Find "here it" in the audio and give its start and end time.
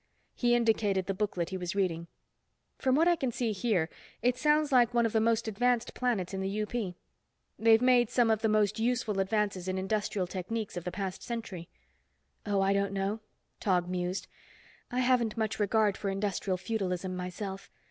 3.51-4.35